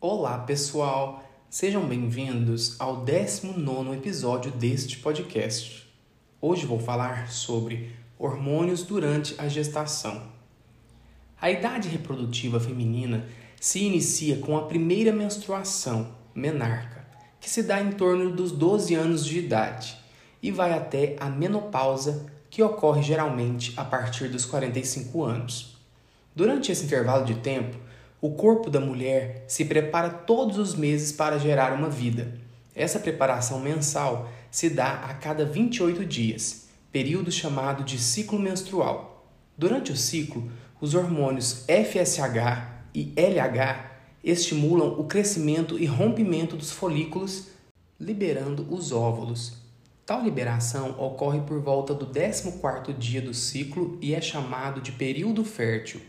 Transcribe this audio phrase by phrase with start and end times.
[0.00, 1.24] Olá, pessoal!
[1.50, 5.92] Sejam bem-vindos ao 19 episódio deste podcast.
[6.40, 10.22] Hoje vou falar sobre hormônios durante a gestação.
[11.40, 13.26] A idade reprodutiva feminina
[13.60, 17.04] se inicia com a primeira menstruação, menarca,
[17.40, 19.98] que se dá em torno dos 12 anos de idade
[20.40, 25.76] e vai até a menopausa, que ocorre geralmente a partir dos 45 anos.
[26.36, 27.87] Durante esse intervalo de tempo,
[28.20, 32.34] o corpo da mulher se prepara todos os meses para gerar uma vida.
[32.74, 39.26] Essa preparação mensal se dá a cada 28 dias, período chamado de ciclo menstrual.
[39.56, 40.50] Durante o ciclo,
[40.80, 43.88] os hormônios FSH e LH
[44.22, 47.48] estimulam o crescimento e rompimento dos folículos,
[48.00, 49.58] liberando os óvulos.
[50.04, 55.44] Tal liberação ocorre por volta do 14º dia do ciclo e é chamado de período
[55.44, 56.00] fértil.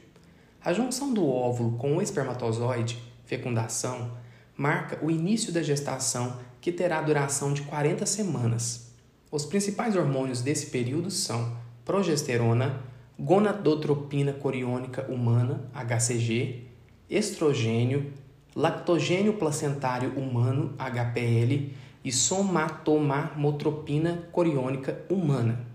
[0.62, 4.12] A junção do óvulo com o espermatozoide, fecundação,
[4.58, 8.94] marca o início da gestação, que terá duração de 40 semanas.
[9.32, 12.82] Os principais hormônios desse período são progesterona,
[13.18, 16.66] gonadotropina coriônica humana, HCG,
[17.10, 18.12] estrogênio,
[18.54, 21.72] lactogênio placentário humano, HPL,
[22.04, 25.66] e somatomamotropina coriônica humana.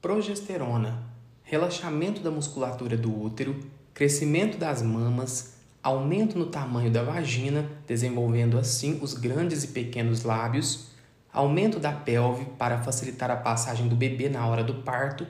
[0.00, 1.02] Progesterona,
[1.42, 3.60] relaxamento da musculatura do útero,
[4.00, 10.86] crescimento das mamas, aumento no tamanho da vagina, desenvolvendo assim os grandes e pequenos lábios,
[11.30, 15.26] aumento da pelve para facilitar a passagem do bebê na hora do parto,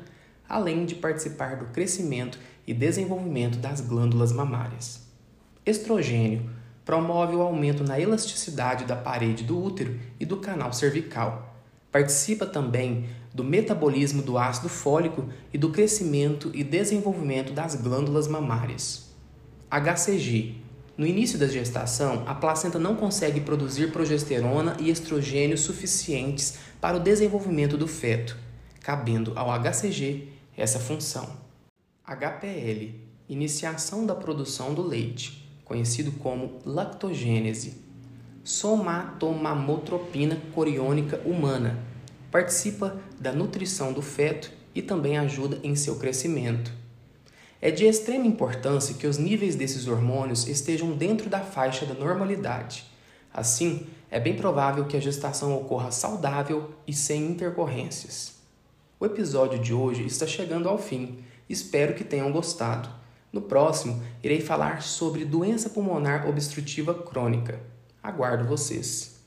[0.48, 5.04] além de participar do crescimento e desenvolvimento das glândulas mamárias.
[5.66, 6.48] Estrogênio
[6.84, 11.59] promove o aumento na elasticidade da parede do útero e do canal cervical.
[11.92, 19.10] Participa também do metabolismo do ácido fólico e do crescimento e desenvolvimento das glândulas mamárias.
[19.70, 20.56] HCG.
[20.96, 27.00] No início da gestação, a placenta não consegue produzir progesterona e estrogênio suficientes para o
[27.00, 28.36] desenvolvimento do feto,
[28.80, 31.28] cabendo ao HCG essa função.
[32.04, 37.80] HPL iniciação da produção do leite, conhecido como lactogênese.
[38.50, 41.78] Somatomamotropina coriônica humana
[42.32, 46.72] participa da nutrição do feto e também ajuda em seu crescimento.
[47.62, 52.84] É de extrema importância que os níveis desses hormônios estejam dentro da faixa da normalidade.
[53.32, 58.34] Assim, é bem provável que a gestação ocorra saudável e sem intercorrências.
[58.98, 61.20] O episódio de hoje está chegando ao fim.
[61.48, 62.88] Espero que tenham gostado.
[63.32, 67.78] No próximo, irei falar sobre doença pulmonar obstrutiva crônica.
[68.02, 69.20] Aguardo vocês.